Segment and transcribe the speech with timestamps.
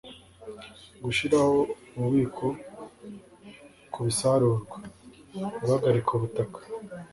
[1.03, 1.57] gushiraho
[1.95, 2.45] ububiko
[3.93, 4.77] kubisarurwa,
[5.61, 6.59] guhagarika ubutaka